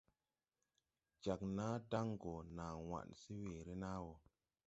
Jag 1.25 1.39
nàa 1.55 1.77
daŋ 1.91 2.07
gɔ 2.21 2.35
na 2.57 2.65
waɗ 2.89 3.05
ne 3.11 3.15
weere 3.41 3.73
nàa 3.81 3.99
wɔ. 4.05 4.13